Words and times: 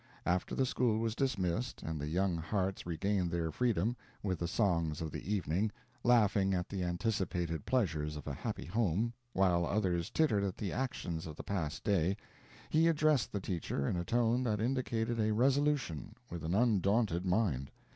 After 0.25 0.55
the 0.55 0.65
school 0.65 0.97
was 0.97 1.13
dismissed, 1.13 1.83
and 1.83 2.01
the 2.01 2.07
young 2.07 2.35
hearts 2.37 2.87
regained 2.87 3.29
their 3.29 3.51
freedom, 3.51 3.95
with 4.23 4.39
the 4.39 4.47
songs 4.47 4.99
of 4.99 5.11
the 5.11 5.31
evening, 5.31 5.71
laughing 6.03 6.55
at 6.55 6.69
the 6.69 6.83
anticipated 6.83 7.67
pleasures 7.67 8.15
of 8.15 8.25
a 8.25 8.33
happy 8.33 8.65
home, 8.65 9.13
while 9.33 9.63
others 9.63 10.09
tittered 10.09 10.43
at 10.43 10.57
the 10.57 10.73
actions 10.73 11.27
of 11.27 11.35
the 11.35 11.43
past 11.43 11.83
day, 11.83 12.17
he 12.71 12.87
addressed 12.87 13.31
the 13.31 13.39
teacher 13.39 13.87
in 13.87 13.95
a 13.95 14.03
tone 14.03 14.41
that 14.41 14.59
indicated 14.59 15.19
a 15.19 15.33
resolution 15.35 16.15
with 16.31 16.43
an 16.43 16.55
undaunted 16.55 17.23
mind. 17.23 17.69